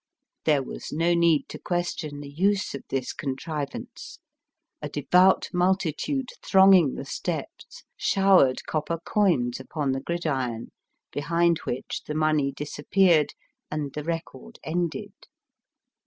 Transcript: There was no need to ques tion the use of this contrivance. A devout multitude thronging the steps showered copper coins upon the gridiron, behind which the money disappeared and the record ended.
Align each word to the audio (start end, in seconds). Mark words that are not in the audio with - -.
There 0.45 0.63
was 0.63 0.91
no 0.91 1.13
need 1.13 1.47
to 1.49 1.59
ques 1.59 1.95
tion 1.95 2.21
the 2.21 2.27
use 2.31 2.73
of 2.73 2.81
this 2.89 3.13
contrivance. 3.13 4.17
A 4.81 4.89
devout 4.89 5.49
multitude 5.53 6.29
thronging 6.41 6.95
the 6.95 7.05
steps 7.05 7.83
showered 7.97 8.65
copper 8.65 8.97
coins 9.05 9.59
upon 9.59 9.91
the 9.91 10.01
gridiron, 10.01 10.71
behind 11.11 11.59
which 11.65 12.01
the 12.07 12.15
money 12.15 12.51
disappeared 12.51 13.35
and 13.69 13.93
the 13.93 14.03
record 14.03 14.57
ended. 14.63 15.13